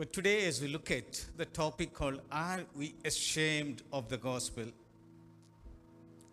[0.00, 4.64] But today, as we look at the topic called Are We Ashamed of the Gospel?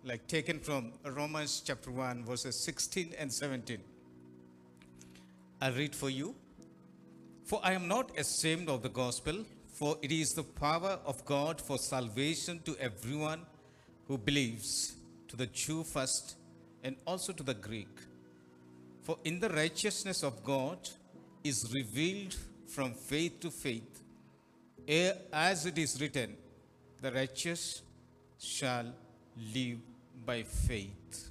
[0.06, 3.80] Like taken from Romans chapter 1, verses 16 and 17.
[5.62, 6.34] I'll read for you.
[7.44, 9.44] For I am not ashamed of the gospel,
[9.74, 13.42] for it is the power of God for salvation to everyone
[14.08, 14.96] who believes,
[15.28, 16.38] to the Jew first,
[16.86, 18.00] and also to the Greek.
[19.02, 20.88] For in the righteousness of God
[21.44, 22.34] is revealed
[22.68, 24.04] from faith to faith,
[25.34, 26.36] as it is written,
[27.02, 27.82] the righteous
[28.40, 28.86] shall
[29.54, 29.80] live
[30.26, 31.30] by faith.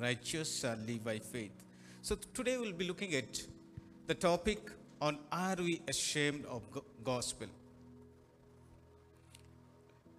[0.00, 1.52] Righteous shall live by faith.
[2.02, 3.42] So today we'll be looking at
[4.06, 6.62] the topic on are we ashamed of
[7.02, 7.48] gospel?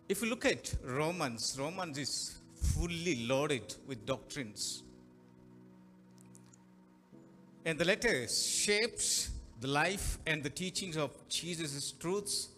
[0.08, 4.84] If you look at Romans, Romans is fully loaded with doctrines.
[7.66, 9.32] And the letter shapes
[9.66, 12.50] the life and the teachings of Jesus' truths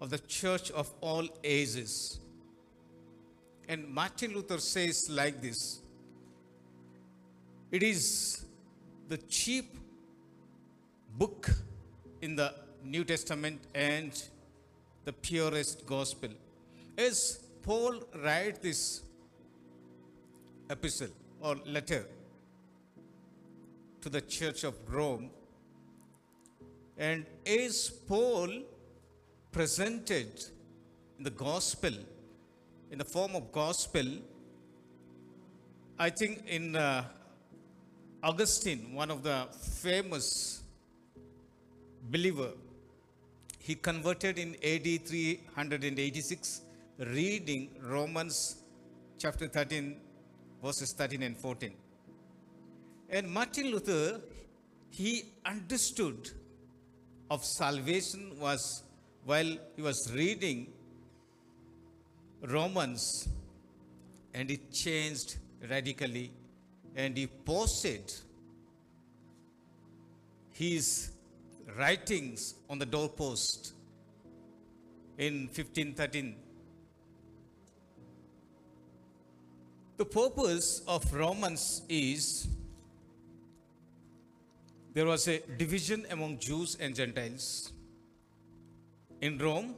[0.00, 2.20] of the church of all ages.
[3.68, 5.80] And Martin Luther says like this
[7.72, 8.44] It is
[9.08, 9.64] the chief
[11.22, 11.50] book
[12.22, 14.12] in the New Testament and
[15.04, 16.30] the purest gospel.
[16.96, 19.02] As Paul writes this
[20.70, 22.06] epistle or letter
[24.02, 25.30] to the church of Rome,
[26.98, 28.50] and as Paul
[29.52, 30.44] presented
[31.16, 31.92] in the gospel
[32.90, 34.06] in the form of gospel,
[35.98, 37.04] I think in uh,
[38.22, 39.46] Augustine, one of the
[39.82, 40.62] famous
[42.10, 42.50] believer.
[43.58, 46.62] He converted in AD 386,
[46.98, 48.62] reading Romans
[49.18, 49.96] chapter 13,
[50.62, 51.72] verses 13 and 14.
[53.10, 54.20] And Martin Luther,
[54.90, 56.30] he understood
[57.30, 58.82] of salvation was
[59.24, 60.66] while he was reading
[62.42, 63.28] Romans
[64.32, 65.36] and it changed
[65.68, 66.30] radically
[66.96, 68.12] and he posted
[70.52, 71.10] his
[71.76, 73.74] writings on the doorpost
[75.18, 76.36] in 1513.
[79.96, 82.48] The purpose of Romans is
[84.98, 87.72] there was a division among Jews and Gentiles.
[89.20, 89.76] In Rome,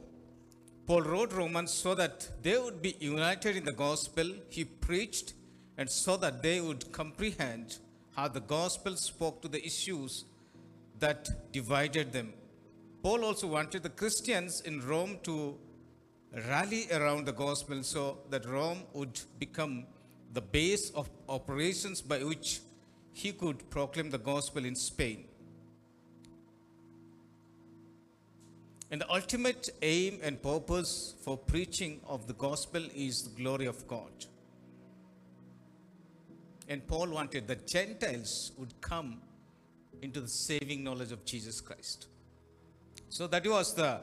[0.87, 5.35] Paul wrote Romans so that they would be united in the gospel he preached
[5.77, 7.77] and so that they would comprehend
[8.15, 10.25] how the gospel spoke to the issues
[10.97, 12.33] that divided them.
[13.03, 15.55] Paul also wanted the Christians in Rome to
[16.49, 19.85] rally around the gospel so that Rome would become
[20.33, 22.61] the base of operations by which
[23.13, 25.25] he could proclaim the gospel in Spain.
[28.89, 33.87] And the ultimate aim and purpose for preaching of the gospel is the glory of
[33.87, 34.11] God.
[36.67, 39.21] And Paul wanted that Gentiles would come
[40.01, 42.07] into the saving knowledge of Jesus Christ.
[43.09, 44.01] So that was the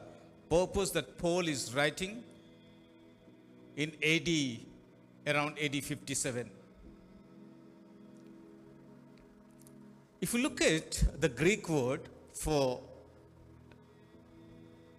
[0.49, 2.23] purpose that Paul is writing
[3.75, 6.49] in AD, around AD 57.
[10.21, 12.01] If you look at the Greek word
[12.33, 12.81] for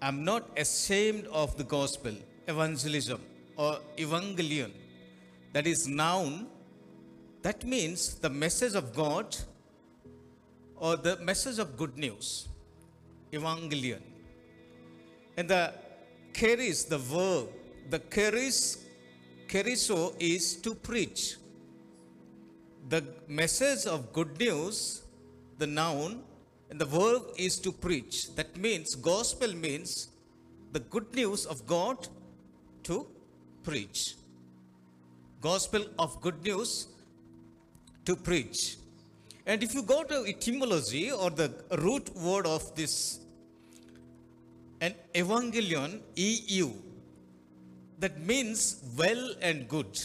[0.00, 2.14] I'm not ashamed of the gospel,
[2.48, 3.20] evangelism
[3.54, 4.70] or evangelion,
[5.52, 6.46] that is noun,
[7.42, 9.36] that means the message of God
[10.76, 12.48] or the message of good news,
[13.30, 14.00] evangelion.
[15.36, 15.74] And the
[16.32, 17.48] charis, the verb,
[17.90, 18.86] the charis,
[19.48, 21.36] chariso is to preach.
[22.88, 25.02] The message of good news,
[25.60, 26.22] the noun,
[26.70, 28.34] and the verb is to preach.
[28.34, 30.08] That means, gospel means
[30.72, 32.08] the good news of God
[32.84, 33.06] to
[33.62, 34.14] preach.
[35.40, 36.88] Gospel of good news
[38.04, 38.76] to preach.
[39.46, 43.20] And if you go to etymology or the root word of this,
[44.80, 46.70] an evangelion, EU,
[47.98, 49.98] that means well and good.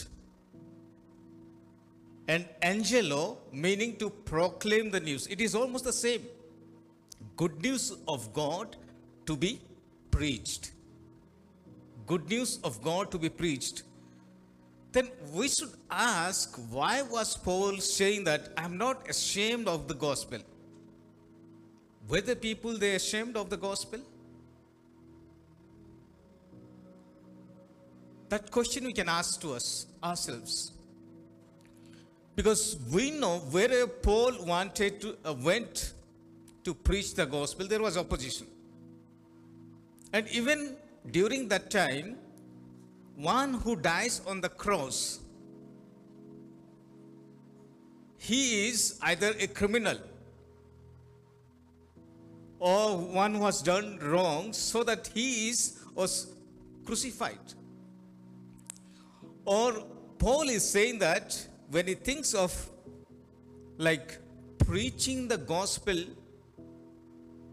[2.27, 5.27] And angelo, meaning to proclaim the news.
[5.27, 6.22] It is almost the same.
[7.38, 8.75] Good news of God
[9.25, 9.62] to be
[10.12, 10.72] preached.
[12.07, 13.83] Good news of God to be preached
[14.95, 20.39] then we should ask why was Paul saying that I'm not ashamed of the gospel?
[22.07, 24.00] Were the people they ashamed of the gospel?
[28.30, 30.72] That question we can ask to us ourselves.
[32.36, 35.94] Because we know where Paul wanted to uh, went
[36.66, 38.48] to preach the gospel, there was opposition.
[40.12, 40.76] And even
[41.12, 42.18] during that time,
[43.16, 45.20] one who dies on the cross,
[48.18, 49.98] he is either a criminal
[52.60, 56.34] or one who has done wrong so that he is was
[56.86, 57.54] crucified.
[59.46, 59.86] Or
[60.18, 62.69] Paul is saying that when he thinks of
[63.77, 64.19] like
[64.59, 65.97] preaching the gospel,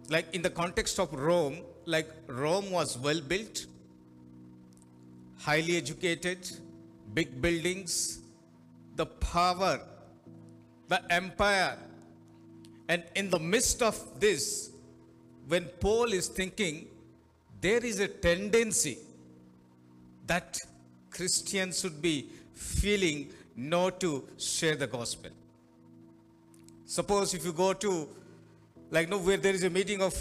[0.09, 3.67] like in the context of Rome, like Rome was well built,
[5.39, 6.49] highly educated,
[7.15, 8.21] big buildings,
[8.97, 9.81] the power,
[10.89, 11.77] the empire.
[12.89, 14.71] And in the midst of this,
[15.49, 16.87] when Paul is thinking,
[17.61, 18.99] there is a tendency
[20.27, 20.59] that
[21.11, 25.31] Christians should be feeling not to share the gospel.
[26.85, 28.09] Suppose if you go to,
[28.91, 30.15] like, no, where there is a meeting of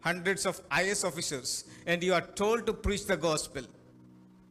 [0.00, 3.62] hundreds of IAS officers and you are told to preach the gospel,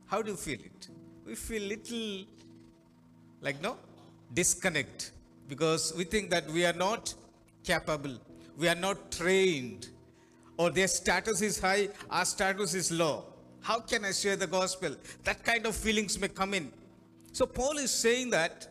[0.07, 0.87] how do you feel it?
[1.25, 2.25] We feel little,
[3.41, 3.77] like, no,
[4.33, 5.11] disconnect
[5.47, 7.13] because we think that we are not
[7.63, 8.17] capable,
[8.57, 9.89] we are not trained,
[10.57, 13.25] or their status is high, our status is low.
[13.61, 14.95] How can I share the gospel?
[15.23, 16.71] That kind of feelings may come in.
[17.31, 18.67] So Paul is saying that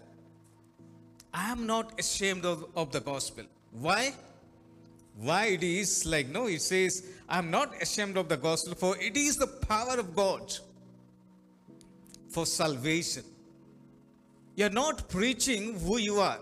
[1.32, 3.44] I am not ashamed of, of the gospel.
[3.72, 4.12] Why?
[5.16, 8.96] Why it is like, no, it says, I am not ashamed of the gospel, for
[8.99, 10.55] it is the power of God
[12.28, 13.25] for salvation.
[14.55, 16.38] You are not preaching who you are.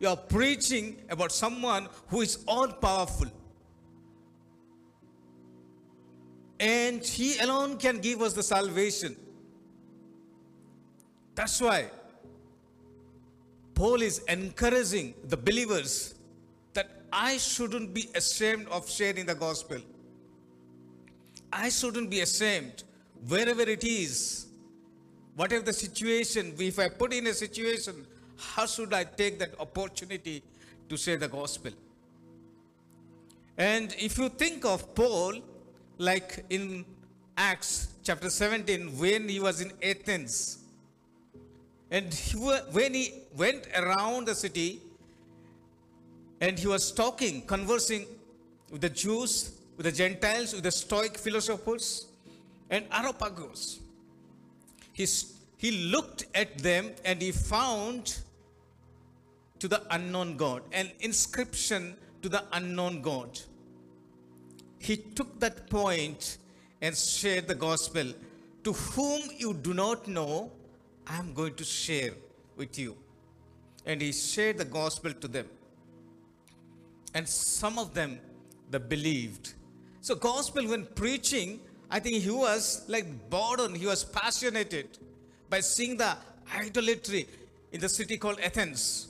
[0.00, 3.28] You are preaching about someone who is all powerful.
[6.60, 9.16] And He alone can give us the salvation.
[11.34, 11.90] That's why
[13.74, 16.14] Paul is encouraging the believers
[16.74, 19.78] that I shouldn't be ashamed of sharing the gospel.
[21.52, 22.84] I shouldn't be ashamed
[23.26, 24.46] wherever it is.
[25.36, 28.06] Whatever the situation, if I put in a situation,
[28.36, 30.42] how should I take that opportunity
[30.88, 31.72] to share the gospel?
[33.56, 35.34] And if you think of Paul,
[35.98, 36.84] like in
[37.36, 40.63] Acts chapter 17, when he was in Athens,
[41.90, 44.80] and he, when he went around the city
[46.40, 48.06] and he was talking, conversing
[48.70, 52.06] with the Jews, with the Gentiles, with the Stoic philosophers,
[52.70, 53.80] and Areopagus,
[54.92, 55.06] he,
[55.56, 58.18] he looked at them and he found
[59.58, 63.38] to the unknown God, an inscription to the unknown God.
[64.78, 66.38] He took that point
[66.82, 68.12] and shared the gospel.
[68.64, 70.52] To whom you do not know,
[71.06, 72.12] I am going to share
[72.56, 72.96] with you.
[73.86, 75.46] And he shared the gospel to them.
[77.14, 78.18] And some of them,
[78.70, 79.54] they believed.
[80.00, 81.60] So, gospel, when preaching,
[81.90, 84.98] I think he was like burdened, he was passionate
[85.48, 86.16] by seeing the
[86.54, 87.28] idolatry
[87.72, 89.08] in the city called Athens.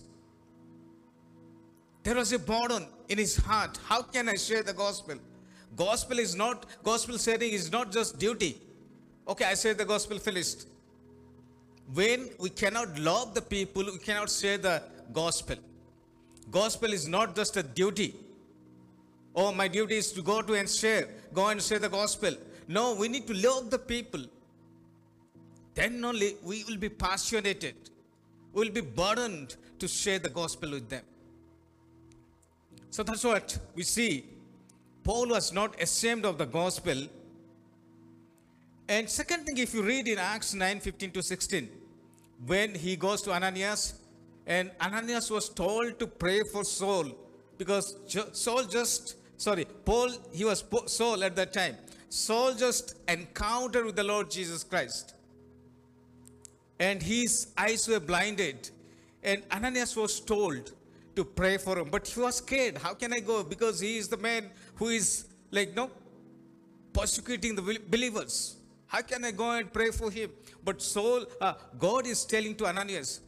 [2.03, 3.79] There was a burden in his heart.
[3.87, 5.17] How can I share the gospel?
[5.75, 8.61] Gospel is not, gospel sharing is not just duty.
[9.27, 10.67] Okay, I say the gospel finished
[11.93, 14.83] when we cannot love the people, we cannot share the
[15.13, 15.57] gospel.
[16.51, 18.15] Gospel is not just a duty.
[19.35, 22.35] Oh, my duty is to go to and share, go and share the gospel.
[22.69, 24.23] No, we need to love the people.
[25.75, 27.65] Then only we will be passionate.
[28.53, 31.03] We will be burdened to share the gospel with them.
[32.91, 34.25] So that's what we see.
[35.03, 37.09] Paul was not ashamed of the gospel
[38.89, 41.69] and second thing, if you read in Acts 9 15 to 16,
[42.47, 43.95] when he goes to Ananias,
[44.47, 47.13] and Ananias was told to pray for Saul
[47.57, 47.97] because
[48.33, 51.77] Saul just, sorry, Paul, he was Saul at that time.
[52.09, 55.15] Saul just encountered with the Lord Jesus Christ.
[56.79, 58.71] And his eyes were blinded.
[59.23, 60.73] And Ananias was told
[61.17, 61.89] to pray for him.
[61.91, 62.79] But he was scared.
[62.79, 63.43] How can I go?
[63.43, 65.91] Because he is the man who is like, no,
[66.93, 68.57] persecuting the believers.
[68.95, 70.31] How can I go and pray for him?
[70.65, 73.23] But Saul, uh, God is telling to Ananias,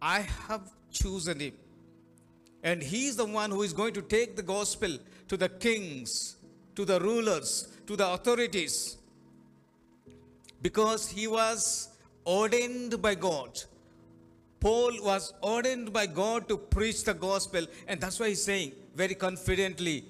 [0.00, 1.54] I have chosen him.
[2.62, 6.36] And he is the one who is going to take the gospel to the kings,
[6.74, 8.98] to the rulers, to the authorities.
[10.60, 11.88] Because he was
[12.26, 13.58] ordained by God.
[14.60, 17.64] Paul was ordained by God to preach the gospel.
[17.88, 20.04] And that's why he's saying very confidently,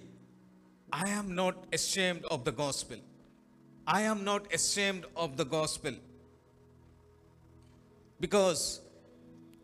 [0.92, 2.96] I am not ashamed of the gospel.
[3.86, 5.94] I am not ashamed of the gospel
[8.18, 8.80] because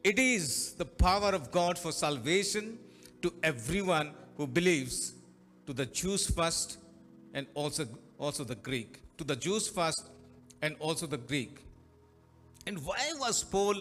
[0.05, 2.79] it is the power of God for salvation
[3.23, 5.15] to everyone who believes
[5.67, 6.79] to the Jews first
[7.35, 7.87] and also,
[8.19, 9.01] also the Greek.
[9.19, 10.11] To the Jews first
[10.61, 11.59] and also the Greek.
[12.67, 13.81] And why was Paul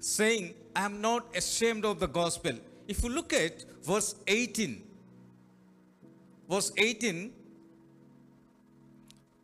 [0.00, 2.52] saying, I am not ashamed of the gospel?
[2.86, 4.82] If you look at verse 18,
[6.48, 7.32] verse 18,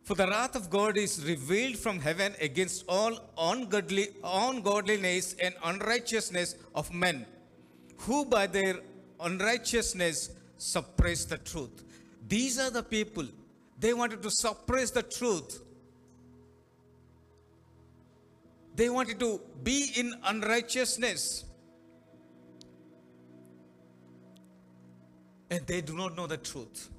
[0.05, 6.55] for the wrath of God is revealed from heaven against all ungodly, ungodliness and unrighteousness
[6.75, 7.25] of men,
[7.97, 8.81] who by their
[9.19, 11.83] unrighteousness suppress the truth.
[12.27, 13.25] These are the people.
[13.79, 15.59] They wanted to suppress the truth.
[18.75, 21.45] They wanted to be in unrighteousness.
[25.49, 26.91] And they do not know the truth.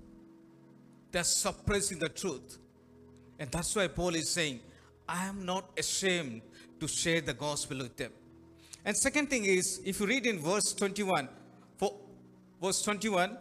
[1.13, 2.59] They are suppressing the truth.
[3.39, 4.61] And that's why Paul is saying,
[5.09, 6.43] I am not ashamed
[6.81, 8.13] to share the gospel with them.
[8.85, 11.29] And second thing is, if you read in verse 21,
[11.77, 11.95] for
[12.63, 13.37] verse 21,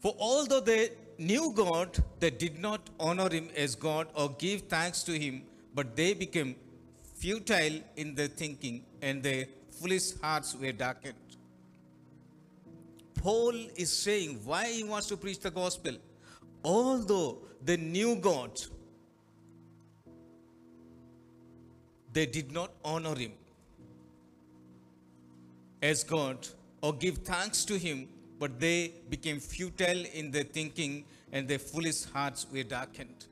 [0.00, 5.02] for although they knew God, they did not honor him as God or give thanks
[5.04, 5.42] to him,
[5.74, 6.54] but they became
[7.16, 11.14] futile in their thinking and their foolish hearts were darkened.
[13.16, 15.96] Paul is saying why he wants to preach the gospel.
[16.64, 18.60] Although they knew God,
[22.12, 23.32] they did not honor him
[25.82, 26.46] as God
[26.80, 32.04] or give thanks to him, but they became futile in their thinking and their foolish
[32.04, 33.26] hearts were darkened.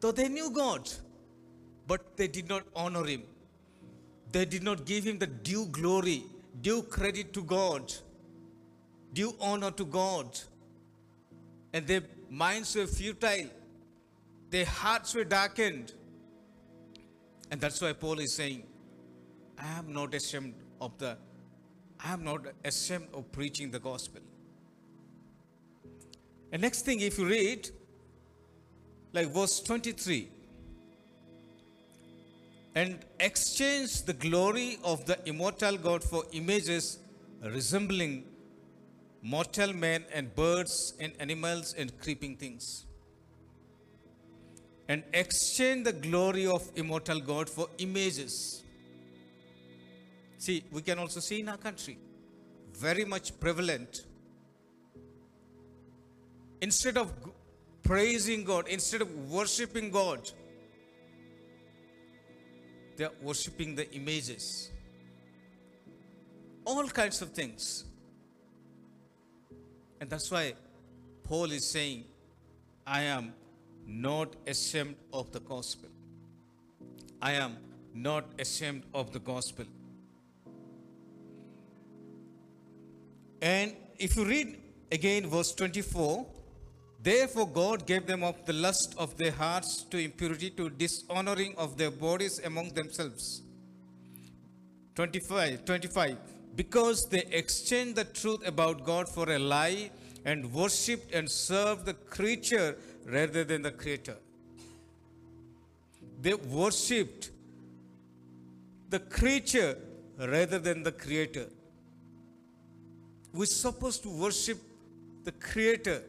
[0.00, 0.88] Though they knew God,
[1.86, 3.22] but they did not honor him.
[4.32, 6.24] They did not give him the due glory,
[6.60, 7.92] due credit to God,
[9.12, 10.38] due honor to God.
[11.76, 13.50] And their minds were futile,
[14.48, 15.92] their hearts were darkened.
[17.50, 18.62] And that's why Paul is saying,
[19.58, 21.18] I am not ashamed of the,
[22.02, 24.22] I am not ashamed of preaching the gospel.
[26.50, 27.68] And next thing, if you read,
[29.12, 30.30] like verse 23,
[32.74, 37.00] and exchange the glory of the immortal God for images
[37.42, 38.24] resembling
[39.22, 42.86] mortal men and birds and animals and creeping things.
[44.88, 48.62] And exchange the glory of immortal God for images.
[50.38, 51.98] See, we can also see in our country,
[52.72, 54.06] very much prevalent.
[56.60, 57.12] Instead of
[57.82, 60.30] praising God, instead of worshiping God,
[62.96, 64.70] they are worshiping the images.
[66.64, 67.85] All kinds of things.
[70.00, 70.54] And that's why
[71.24, 72.04] Paul is saying,
[72.86, 73.32] I am
[73.86, 75.88] not ashamed of the gospel.
[77.20, 77.56] I am
[77.94, 79.64] not ashamed of the gospel.
[83.40, 84.58] And if you read
[84.92, 86.26] again verse 24,
[87.02, 91.76] therefore God gave them up the lust of their hearts to impurity, to dishonoring of
[91.76, 93.42] their bodies among themselves.
[94.94, 96.16] 25, 25.
[96.56, 99.90] Because they exchanged the truth about God for a lie
[100.24, 104.16] and worshipped and served the creature rather than the creator.
[106.20, 107.30] They worshipped
[108.88, 109.76] the creature
[110.18, 111.46] rather than the creator.
[113.34, 114.58] We're supposed to worship
[115.24, 116.02] the creator.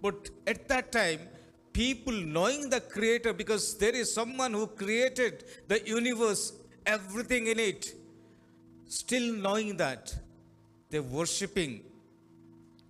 [0.00, 1.20] But at that time,
[1.72, 6.52] people knowing the creator, because there is someone who created the universe,
[6.86, 7.94] everything in it,
[8.90, 10.14] still knowing that,
[10.90, 11.82] they're worshiping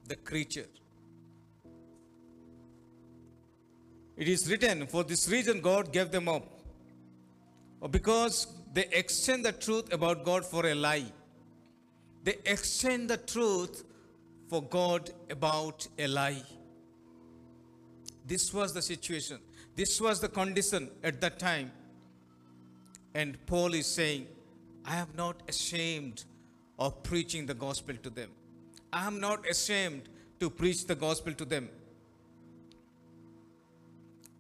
[0.09, 0.67] the creature.
[4.17, 6.47] It is written, For this reason God gave them up.
[7.91, 11.13] Because they exchanged the truth about God for a lie.
[12.25, 13.85] They exchanged the truth
[14.49, 16.43] for God about a lie.
[18.27, 19.39] This was the situation.
[19.77, 21.73] This was the condition at that time.
[23.15, 24.27] And Paul is saying,
[24.85, 26.25] I am not ashamed
[26.79, 28.31] of preaching the gospel to them.
[28.93, 30.03] I am not ashamed
[30.41, 31.69] to preach the gospel to them.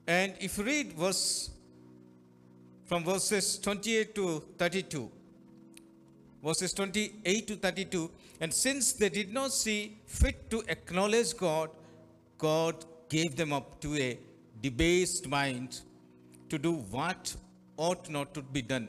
[0.06, 1.50] And if you read verse
[2.86, 5.10] from verses 28 to 32,
[6.42, 11.70] verses 28 to 32, and since they did not see fit to acknowledge God,
[12.38, 14.18] God gave them up to a
[14.62, 15.80] debased mind
[16.48, 17.36] to do what
[17.76, 18.88] ought not to be done.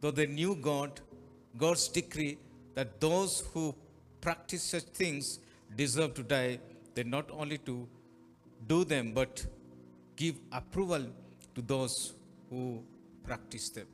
[0.00, 1.00] Though they knew God,
[1.56, 2.38] God's decree
[2.74, 3.74] that those who
[4.20, 5.38] practice such things
[5.74, 6.58] deserve to die,
[6.94, 7.88] they not only to
[8.66, 9.44] do them but
[10.16, 11.06] give approval
[11.54, 12.14] to those
[12.50, 12.82] who
[13.24, 13.86] practice them.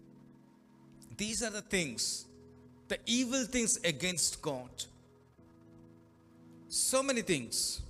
[1.16, 2.26] These are the things,
[2.88, 4.70] the evil things against God.
[6.68, 7.82] So many things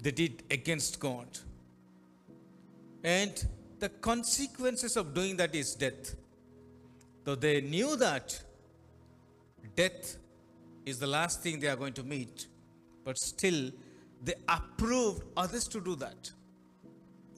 [0.00, 1.26] they did against God.
[3.02, 3.46] And
[3.78, 6.14] the consequences of doing that is death.
[7.24, 8.40] Though they knew that
[9.74, 10.16] death
[10.84, 12.46] is the last thing they are going to meet,
[13.04, 13.70] but still
[14.22, 16.30] they approved others to do that.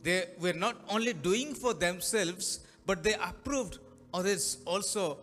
[0.03, 3.79] They were not only doing for themselves, but they approved
[4.15, 5.19] others also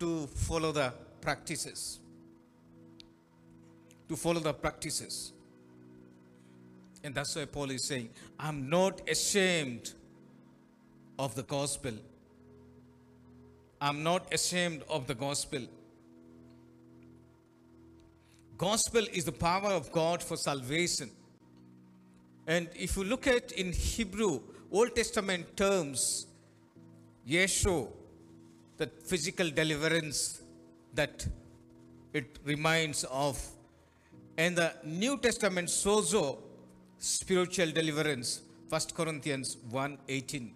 [0.00, 2.00] to follow the practices.
[4.08, 5.32] To follow the practices.
[7.04, 9.92] And that's why Paul is saying, I'm not ashamed
[11.18, 11.92] of the gospel.
[13.80, 15.66] I'm not ashamed of the gospel.
[18.56, 21.10] Gospel is the power of God for salvation.
[22.46, 24.40] And if you look at in Hebrew,
[24.72, 26.26] Old Testament terms,
[27.28, 27.88] Yeshu,
[28.78, 30.42] that physical deliverance
[30.94, 31.26] that
[32.12, 33.40] it reminds of.
[34.36, 36.38] And the New Testament sozo,
[36.98, 40.52] spiritual deliverance, 1 Corinthians 1:18,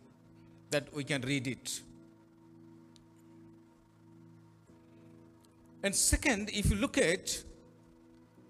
[0.72, 1.80] that we can read it.
[5.84, 7.42] And second, if you look at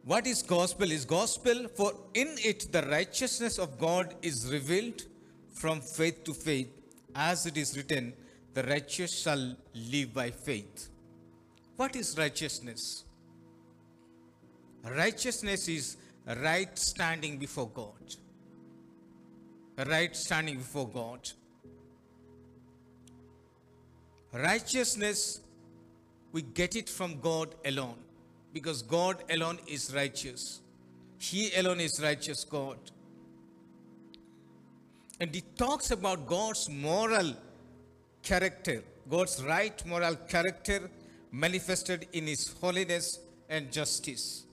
[0.04, 5.02] what is gospel is gospel for in it the righteousness of god is revealed
[5.52, 6.68] from faith to faith.
[7.14, 8.12] As it is written
[8.54, 9.56] the righteous shall
[9.92, 10.88] live by faith.
[11.76, 13.04] What is righteousness?
[14.84, 18.16] Righteousness is right standing before god.
[19.87, 21.30] Right standing before god
[24.33, 25.40] righteousness
[26.33, 27.97] we get it from god alone
[28.53, 30.61] because God alone is righteous.
[31.18, 32.79] He alone is righteous God.
[35.21, 37.35] And he talks about God's moral
[38.23, 40.90] character, God's right moral character
[41.31, 44.45] manifested in his holiness and justice.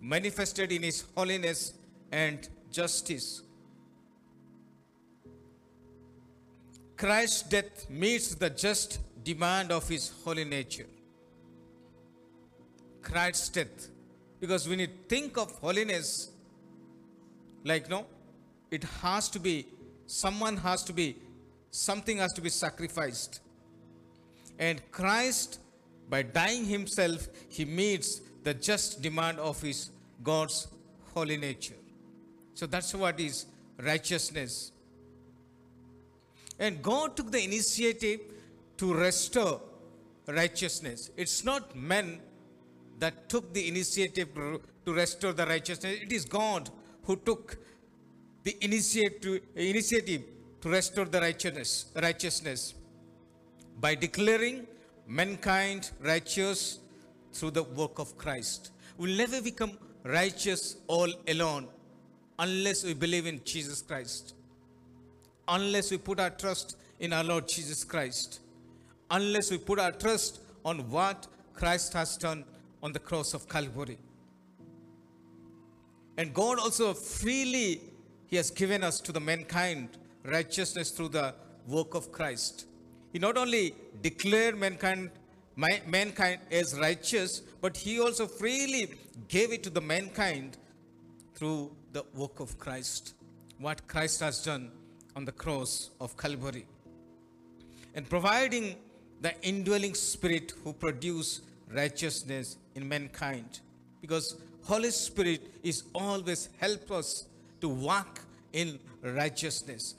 [0.00, 1.72] Manifested in his holiness
[2.10, 3.42] and justice.
[7.02, 10.86] Christ's death meets the just demand of his holy nature.
[13.02, 13.88] Christ's death.
[14.38, 16.30] Because when you think of holiness,
[17.64, 18.06] like no,
[18.70, 19.66] it has to be,
[20.06, 21.16] someone has to be,
[21.72, 23.40] something has to be sacrificed.
[24.60, 25.58] And Christ,
[26.08, 29.90] by dying himself, he meets the just demand of his
[30.22, 30.68] God's
[31.14, 31.80] holy nature.
[32.54, 34.71] So that's what is righteousness.
[36.62, 38.20] And God took the initiative
[38.76, 39.60] to restore
[40.28, 41.10] righteousness.
[41.16, 42.20] It's not men
[43.00, 44.28] that took the initiative
[44.86, 45.96] to restore the righteousness.
[46.00, 46.70] It is God
[47.02, 47.58] who took
[48.44, 50.22] the initiative, initiative
[50.60, 52.74] to restore the righteousness, righteousness
[53.80, 54.64] by declaring
[55.08, 56.78] mankind righteous
[57.32, 58.70] through the work of Christ.
[58.98, 59.72] We'll never become
[60.04, 61.66] righteous all alone
[62.38, 64.34] unless we believe in Jesus Christ,
[65.48, 68.40] unless we put our trust in our Lord Jesus Christ,
[69.10, 72.44] unless we put our trust on what Christ has done
[72.82, 73.98] on the cross of Calvary.
[76.16, 77.80] And God also freely,
[78.26, 79.88] He has given us to the mankind
[80.24, 81.34] righteousness through the
[81.66, 82.66] work of Christ.
[83.12, 85.10] He not only declared mankind,
[85.56, 88.94] mankind as righteous, but He also freely
[89.28, 90.56] gave it to the mankind
[91.34, 93.14] through the work of Christ.
[93.58, 94.70] What Christ has done
[95.14, 96.66] on the cross of Calvary.
[97.94, 98.76] And providing
[99.20, 103.60] the indwelling spirit who produce righteousness in mankind
[104.00, 107.26] because holy spirit is always help us
[107.60, 108.20] to walk
[108.52, 109.94] in righteousness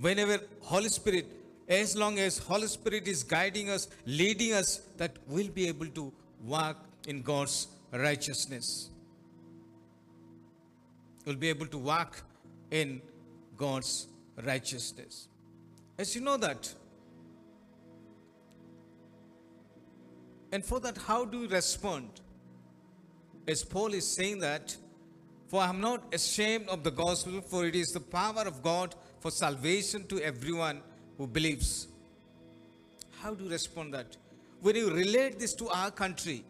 [0.00, 1.26] whenever holy spirit
[1.68, 6.12] as long as holy spirit is guiding us leading us that we'll be able to
[6.44, 8.90] walk in god's righteousness
[11.24, 12.20] we'll be able to walk
[12.70, 13.00] in
[13.56, 14.08] god's
[14.42, 15.28] righteousness
[15.98, 16.74] as you know that
[20.54, 22.08] And for that, how do we respond?
[23.48, 24.76] As Paul is saying that,
[25.48, 28.94] for I am not ashamed of the gospel, for it is the power of God
[29.18, 30.80] for salvation to everyone
[31.18, 31.88] who believes.
[33.20, 34.16] How do you respond that?
[34.64, 36.42] when you relate this to our country,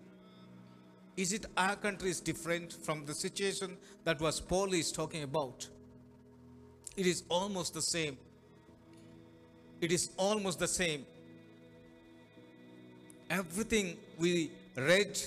[1.17, 5.67] is it our country is different from the situation that was Paul is talking about?
[6.97, 8.17] It is almost the same.
[9.81, 11.05] It is almost the same.
[13.29, 15.19] Everything we read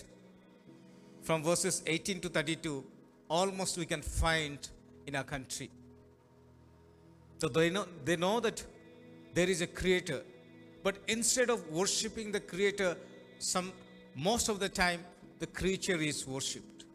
[1.24, 2.84] from verses 18 to 32,
[3.30, 4.58] almost we can find
[5.06, 5.70] in our country.
[7.40, 8.64] So they know, they know that
[9.34, 10.22] there is a creator.
[10.84, 12.96] But instead of worshipping the creator,
[13.40, 13.74] some
[14.16, 15.04] most of the time
[15.40, 16.86] the creature is worshipped.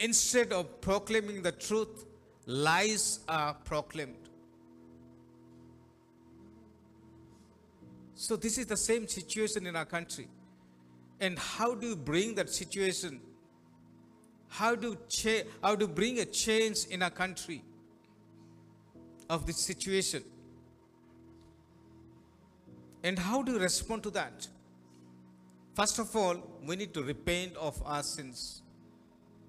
[0.00, 2.04] Instead of proclaiming the truth,
[2.46, 4.16] lies are proclaimed.
[8.14, 10.28] So this is the same situation in our country.
[11.20, 13.20] And how do you bring that situation?
[14.48, 17.64] How do cha- how to bring a change in our country
[19.30, 20.22] of this situation?
[23.02, 24.46] And how do you respond to that?
[25.74, 28.62] First of all, we need to repent of our sins.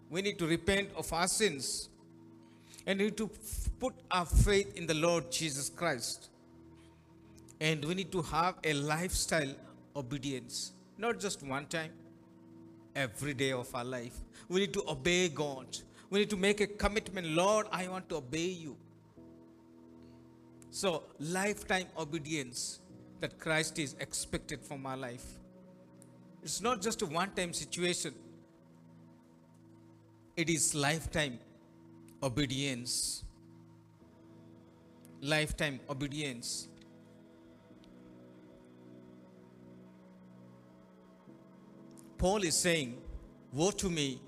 [0.10, 1.90] We need to repent of our sins.
[2.86, 3.30] And we need to
[3.80, 6.30] put our faith in the Lord Jesus Christ.
[7.62, 9.54] And we need to have a lifestyle
[9.96, 11.92] obedience, not just one time,
[12.96, 14.16] every day of our life.
[14.50, 15.78] We need to obey God.
[16.10, 18.76] We need to make a commitment Lord, I want to obey you.
[20.72, 22.80] So, lifetime obedience
[23.20, 25.24] that Christ is expected from our life.
[26.44, 28.14] It's not just a one time situation,
[30.36, 31.40] it is lifetime
[32.24, 33.24] obedience.
[35.22, 36.70] Lifetime obedience.
[42.18, 42.98] Paul is saying,
[43.52, 44.22] Woe to me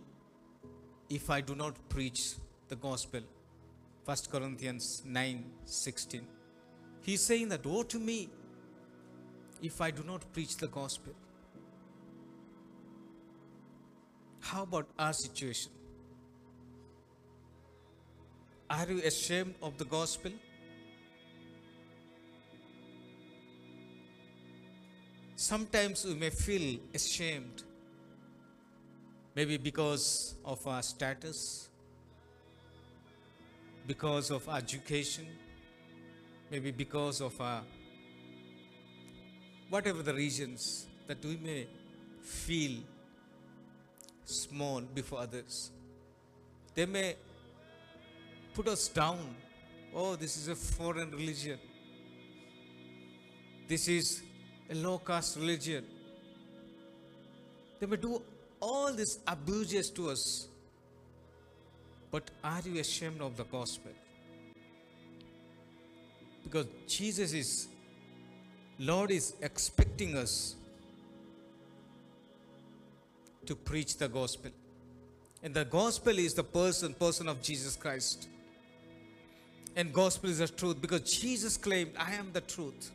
[1.10, 2.36] if I do not preach
[2.67, 3.21] the gospel.
[4.03, 6.27] 1 Corinthians 9 16.
[7.01, 8.29] He's saying that, Woe to me
[9.62, 11.13] if I do not preach the gospel.
[14.41, 15.71] How about our situation?
[18.69, 20.32] Are you ashamed of the gospel?
[25.36, 27.62] Sometimes we may feel ashamed,
[29.36, 31.69] maybe because of our status,
[33.86, 35.28] because of our education,
[36.49, 37.62] maybe because of our
[39.69, 41.67] whatever the reasons that we may
[42.21, 42.80] feel
[44.23, 45.69] small before others.
[46.73, 47.15] They may
[48.55, 49.35] put us down.
[49.93, 51.59] Oh, this is a foreign religion.
[53.67, 54.23] This is
[54.69, 55.83] a low caste religion.
[57.79, 58.21] They may do
[58.59, 60.47] all these abuses to us.
[62.11, 63.91] But are you ashamed of the gospel?
[66.43, 67.67] Because Jesus is,
[68.79, 70.55] Lord is expecting us
[73.45, 74.51] to preach the gospel.
[75.43, 78.29] And the gospel is the person, person of Jesus Christ.
[79.75, 82.91] And gospel is the truth because Jesus claimed, I am the truth.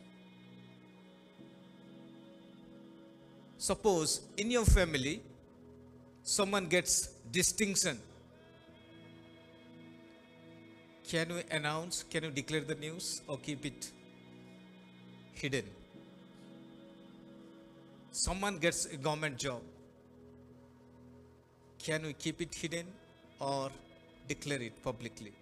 [3.58, 5.20] Suppose in your family,
[6.22, 7.98] someone gets distinction.
[11.06, 13.90] Can you announce, can you declare the news or keep it
[15.34, 15.64] hidden?
[18.12, 19.60] Someone gets a government job.
[21.78, 22.86] Can we keep it hidden
[23.38, 23.70] or
[24.26, 25.32] declare it publicly?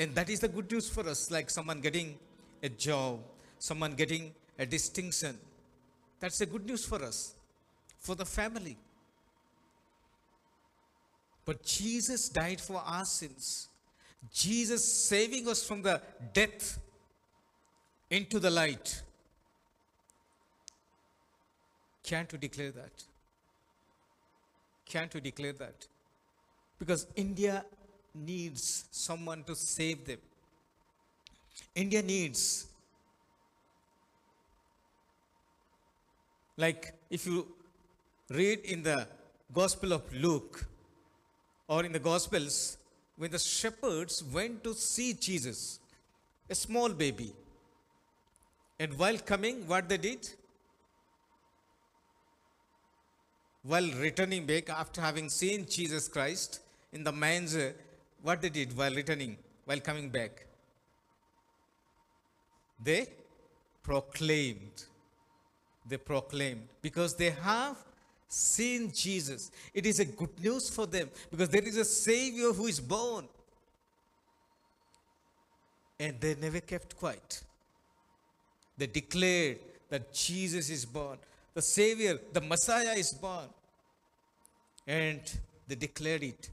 [0.00, 2.18] And that is the good news for us, like someone getting
[2.62, 3.20] a job,
[3.58, 5.36] someone getting a distinction.
[6.20, 7.34] That's the good news for us,
[7.98, 8.78] for the family.
[11.44, 13.68] But Jesus died for our sins.
[14.32, 16.00] Jesus saving us from the
[16.32, 16.78] death
[18.08, 19.02] into the light.
[22.02, 23.04] Can't you declare that?
[24.86, 25.86] Can't you declare that?
[26.78, 27.66] Because India
[28.14, 30.18] needs someone to save them.
[31.74, 32.66] India needs,
[36.56, 37.46] like if you
[38.28, 39.06] read in the
[39.52, 40.66] Gospel of Luke
[41.68, 42.76] or in the Gospels,
[43.16, 45.80] when the shepherds went to see Jesus,
[46.48, 47.32] a small baby,
[48.78, 50.28] and while coming, what they did?
[53.62, 56.60] while returning back after having seen Jesus Christ
[56.92, 57.74] in the manger,
[58.22, 60.46] what they did while returning, while coming back?
[62.82, 63.06] They
[63.82, 64.84] proclaimed.
[65.86, 67.76] They proclaimed because they have
[68.28, 69.50] seen Jesus.
[69.74, 73.26] It is a good news for them because there is a Savior who is born.
[75.98, 77.42] And they never kept quiet.
[78.78, 79.58] they declared
[79.90, 81.18] that Jesus is born,
[81.52, 83.48] the Savior, the Messiah is born.
[84.86, 85.20] And
[85.68, 86.50] they declared it.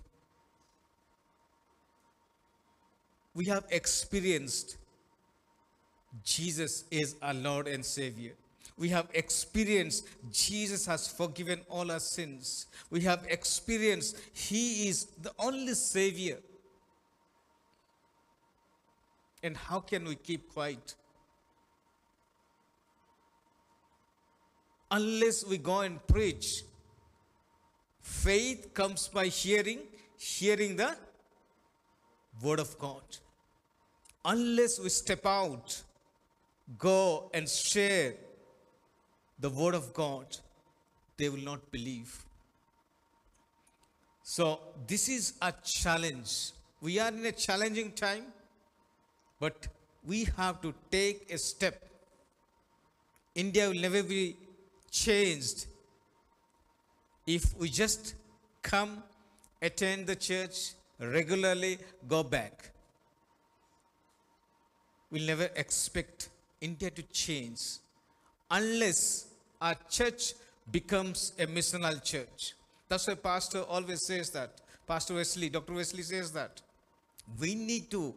[3.38, 4.78] We have experienced
[6.23, 8.32] Jesus is our Lord and Savior.
[8.80, 12.65] We have experienced Jesus has forgiven all our sins.
[12.89, 16.39] We have experienced He is the only Savior.
[19.43, 20.95] And how can we keep quiet?
[24.89, 26.63] Unless we go and preach.
[28.02, 29.82] Faith comes by hearing,
[30.17, 30.95] hearing the
[32.41, 33.04] Word of God.
[34.27, 35.81] Unless we step out,
[36.77, 38.13] go and share
[39.39, 40.37] the Word of God,
[41.17, 42.13] they will not believe.
[44.23, 46.51] So, this is a challenge.
[46.81, 48.25] We are in a challenging time,
[49.39, 49.67] but
[50.05, 51.81] we have to take a step.
[53.33, 54.35] India will never be
[54.91, 55.67] changed
[57.27, 58.15] if we just
[58.61, 59.03] come,
[59.61, 62.71] attend the church regularly, go back.
[65.12, 67.62] We'll never expect India to change
[68.52, 69.28] unless
[69.62, 70.34] our church
[70.72, 72.54] becomes a missional church.
[72.89, 74.62] That's why Pastor always says that.
[74.86, 75.74] Pastor Wesley, Dr.
[75.74, 76.62] Wesley says that.
[77.39, 78.13] We need to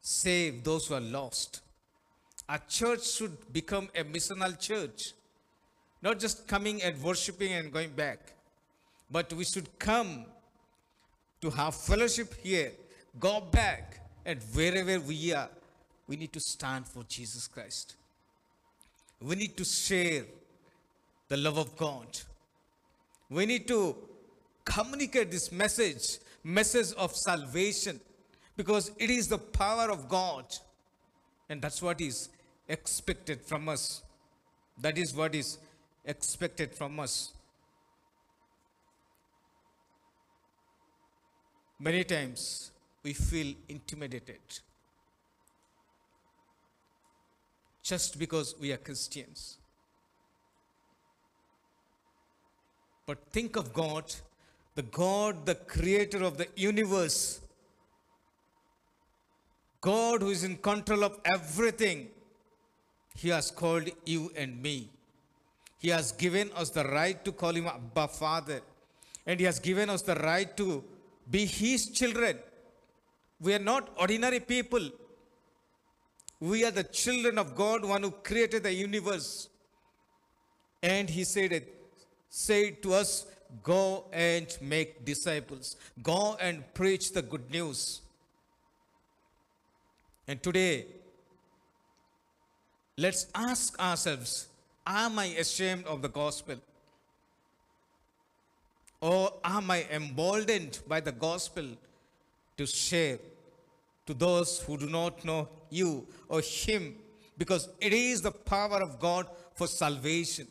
[0.00, 1.60] save those who are lost.
[2.48, 5.12] Our church should become a missional church.
[6.02, 8.34] Not just coming and worshiping and going back,
[9.10, 10.26] but we should come
[11.40, 12.72] to have fellowship here,
[13.18, 15.48] go back, and wherever we are,
[16.06, 17.96] we need to stand for Jesus Christ.
[19.20, 20.24] We need to share
[21.28, 22.06] the love of God.
[23.30, 23.96] We need to
[24.64, 28.00] communicate this message, message of salvation,
[28.56, 30.44] because it is the power of God.
[31.48, 32.28] And that's what is
[32.68, 34.02] expected from us.
[34.80, 35.58] That is what is
[36.04, 37.32] expected from us.
[41.80, 42.70] Many times
[43.02, 44.40] we feel intimidated
[47.84, 49.58] just because we are Christians.
[53.06, 54.12] But think of God,
[54.74, 57.40] the God, the creator of the universe,
[59.82, 62.08] God who is in control of everything.
[63.16, 64.88] He has called you and me.
[65.78, 68.62] He has given us the right to call him Abba Father.
[69.26, 70.82] And he has given us the right to
[71.30, 72.38] be his children.
[73.40, 74.90] We are not ordinary people.
[76.44, 79.48] We are the children of God, one who created the universe.
[80.82, 81.74] And he said it,
[82.28, 83.24] said to us,
[83.62, 85.76] go and make disciples.
[86.02, 88.02] Go and preach the good news.
[90.28, 90.84] And today,
[92.98, 94.48] let's ask ourselves,
[94.86, 96.56] am I ashamed of the gospel?
[99.00, 101.64] Or am I emboldened by the gospel
[102.58, 103.18] to share
[104.06, 106.96] to those who do not know you or Him?
[107.36, 110.46] Because it is the power of God for salvation.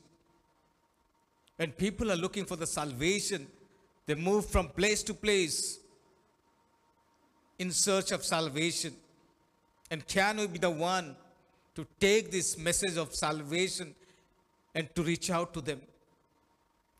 [1.55, 3.47] When people are looking for the salvation,
[4.05, 5.79] they move from place to place
[7.59, 8.93] in search of salvation.
[9.91, 11.15] And can we be the one
[11.75, 13.93] to take this message of salvation
[14.75, 15.81] and to reach out to them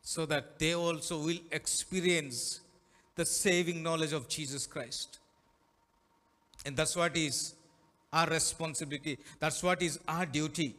[0.01, 2.61] so that they also will experience
[3.15, 5.19] the saving knowledge of Jesus Christ?
[6.65, 7.56] And that's what is
[8.12, 9.17] our responsibility.
[9.39, 10.76] That's what is our duty.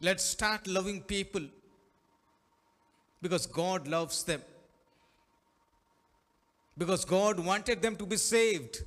[0.00, 1.42] Let's start loving people
[3.22, 4.42] because God loves them.
[6.76, 8.82] Because God wanted them to be saved.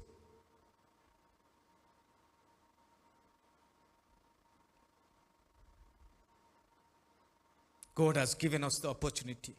[7.95, 9.55] God has given us the opportunity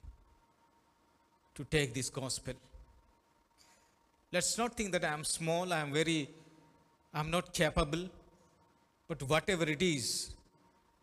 [1.56, 2.54] to take this gospel.
[4.30, 6.28] Let's not think that I am small, I am very,
[7.14, 8.08] I am not capable.
[9.08, 10.30] But whatever it is,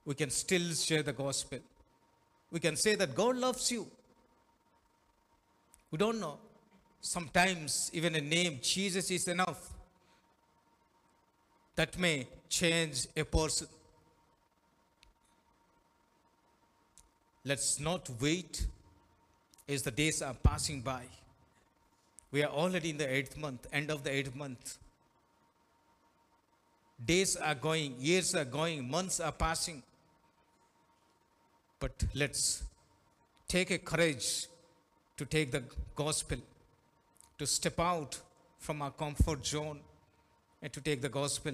[0.06, 1.60] we can still share the gospel.
[2.52, 3.88] We can say that God loves you.
[5.90, 6.38] We don't know.
[7.02, 9.74] Sometimes even a name, Jesus, is enough.
[11.76, 13.68] That may change a person.
[17.44, 18.66] Let's not wait
[19.68, 21.04] as the days are passing by.
[22.36, 24.78] We are already in the eighth month, end of the eighth month.
[27.06, 29.82] Days are going, years are going, months are passing.
[31.80, 32.64] But let's
[33.48, 34.48] take a courage
[35.16, 35.64] to take the
[35.96, 36.40] gospel,
[37.38, 38.20] to step out
[38.60, 39.80] from our comfort zone,
[40.62, 41.54] and to take the gospel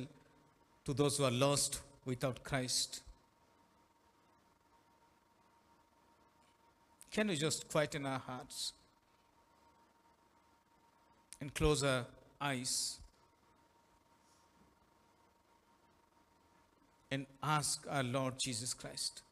[0.86, 3.02] to those who are lost, without Christ.
[7.12, 8.74] Can we just quieten our hearts
[11.42, 12.06] and close our
[12.40, 13.00] eyes
[17.12, 19.24] and ask our Lord Jesus Christ,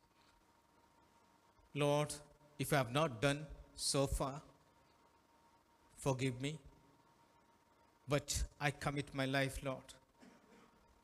[1.75, 2.13] Lord,
[2.57, 3.45] if I have not done
[3.75, 4.41] so far,
[5.95, 6.57] forgive me.
[8.07, 9.93] But I commit my life, Lord,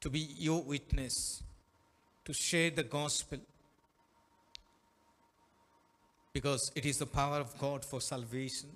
[0.01, 1.43] to be your witness,
[2.25, 3.37] to share the gospel,
[6.33, 8.69] because it is the power of God for salvation.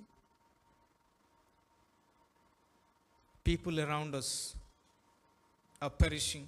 [3.44, 4.56] People around us
[5.82, 6.48] are perishing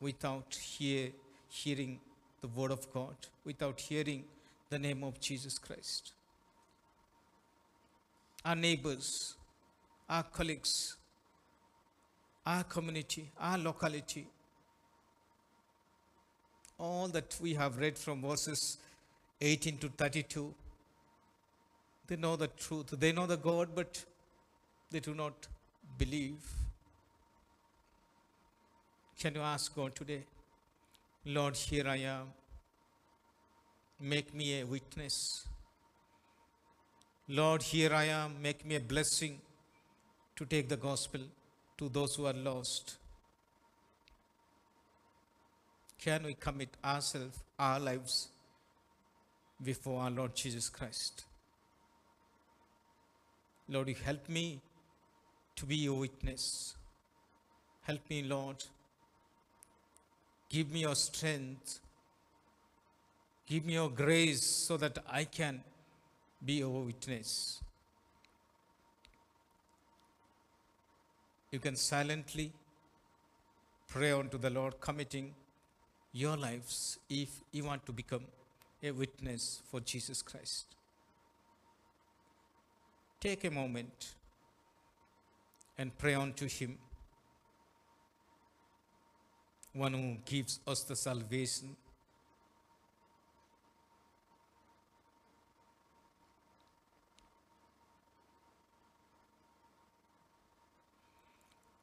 [0.00, 1.10] without hear,
[1.48, 2.00] hearing
[2.40, 4.24] the word of God, without hearing
[4.70, 6.12] the name of Jesus Christ.
[8.44, 9.34] Our neighbors,
[10.08, 10.96] our colleagues,
[12.46, 14.28] our community, our locality,
[16.78, 18.78] all that we have read from verses
[19.40, 20.54] 18 to 32,
[22.06, 22.94] they know the truth.
[22.98, 24.04] They know the God, but
[24.90, 25.46] they do not
[25.98, 26.38] believe.
[29.18, 30.22] Can you ask God today,
[31.24, 32.28] Lord, here I am.
[34.00, 35.46] Make me a witness.
[37.28, 38.40] Lord, here I am.
[38.40, 39.40] Make me a blessing
[40.36, 41.20] to take the gospel
[41.76, 42.96] to those who are lost.
[46.00, 48.28] Can we commit ourselves, our lives,
[49.62, 51.24] before our Lord Jesus Christ?
[53.68, 54.62] Lord, you help me
[55.58, 56.76] to be your witness.
[57.82, 58.62] Help me, Lord.
[60.48, 61.80] Give me your strength.
[63.44, 65.60] Give me your grace so that I can
[66.44, 67.60] be your witness.
[71.50, 72.52] You can silently
[73.88, 75.34] pray unto the Lord, committing
[76.12, 78.26] your lives if you want to become
[78.82, 80.76] a witness for Jesus Christ.
[83.20, 84.14] Take a moment
[85.78, 86.76] and pray unto Him,
[89.72, 91.76] one who gives us the salvation.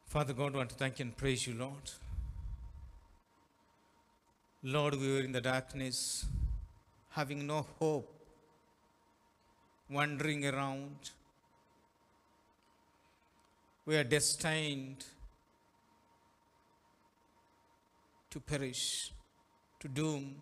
[0.08, 1.92] Father God, I want to thank and praise you, Lord.
[4.64, 6.26] Lord, we were in the darkness,
[7.10, 8.12] having no hope,
[9.90, 11.12] wandering around.
[13.86, 15.06] We are destined
[18.32, 19.12] to perish,
[19.80, 20.42] to doom.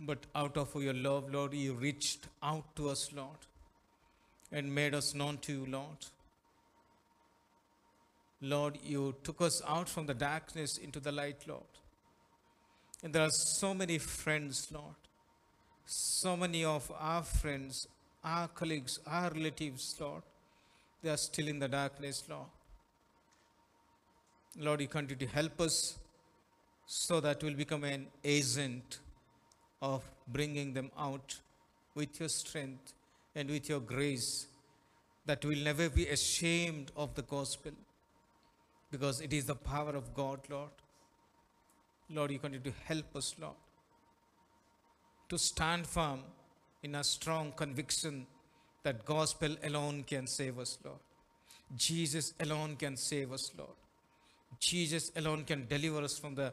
[0.00, 3.38] But out of your love, Lord, you reached out to us, Lord,
[4.50, 6.06] and made us known to you, Lord.
[8.40, 11.62] Lord, you took us out from the darkness into the light, Lord.
[13.02, 14.94] And there are so many friends, Lord.
[15.84, 17.86] So many of our friends,
[18.24, 20.22] our colleagues, our relatives, Lord.
[21.02, 22.48] They are still in the darkness, Lord.
[24.58, 25.98] Lord, you continue to help us
[26.86, 28.98] so that we'll become an agent
[29.80, 31.36] of bringing them out
[31.94, 32.94] with your strength
[33.34, 34.46] and with your grace,
[35.26, 37.72] that we'll never be ashamed of the gospel
[38.90, 40.70] because it is the power of God, Lord.
[42.10, 43.54] Lord, you continue to help us, Lord,
[45.28, 46.20] to stand firm
[46.82, 48.26] in a strong conviction
[48.82, 50.98] that gospel alone can save us, Lord.
[51.76, 53.76] Jesus alone can save us, Lord.
[54.58, 56.52] Jesus alone can deliver us from the,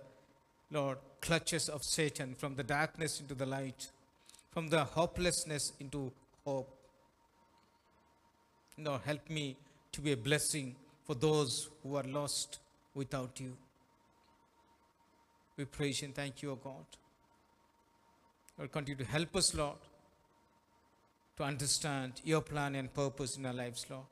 [0.71, 3.91] Lord, clutches of Satan, from the darkness into the light,
[4.51, 6.11] from the hopelessness into
[6.43, 6.75] hope.
[8.77, 9.55] Lord, help me
[9.93, 12.59] to be a blessing for those who are lost
[12.93, 13.55] without you.
[15.55, 16.85] We praise and thank you, O God.
[18.57, 19.77] Lord, continue to help us, Lord,
[21.38, 24.06] to understand your plan and purpose in our lives, Lord.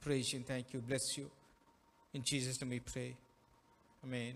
[0.00, 0.80] Praise you and thank you.
[0.80, 1.30] Bless you.
[2.12, 3.16] In Jesus' name we pray.
[4.04, 4.34] Amen.